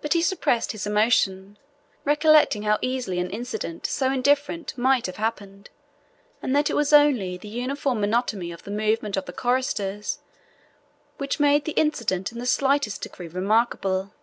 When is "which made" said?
11.18-11.66